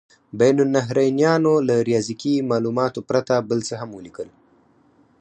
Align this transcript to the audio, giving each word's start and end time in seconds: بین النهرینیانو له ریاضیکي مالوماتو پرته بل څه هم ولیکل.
بین 0.39 0.57
النهرینیانو 0.65 1.53
له 1.67 1.75
ریاضیکي 1.89 2.33
مالوماتو 2.49 3.01
پرته 3.09 3.33
بل 3.49 3.59
څه 3.67 3.73
هم 3.81 3.89
ولیکل. 3.93 4.29